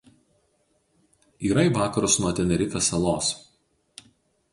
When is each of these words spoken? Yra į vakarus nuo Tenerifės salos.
Yra 1.49 1.65
į 1.69 1.71
vakarus 1.75 2.15
nuo 2.23 2.31
Tenerifės 2.39 2.89
salos. 2.95 3.29